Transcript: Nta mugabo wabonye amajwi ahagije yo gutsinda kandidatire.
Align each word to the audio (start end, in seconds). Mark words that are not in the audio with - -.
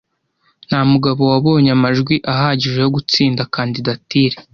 Nta 0.67 0.79
mugabo 0.91 1.21
wabonye 1.31 1.69
amajwi 1.77 2.15
ahagije 2.33 2.77
yo 2.83 2.89
gutsinda 2.95 3.49
kandidatire. 3.55 4.35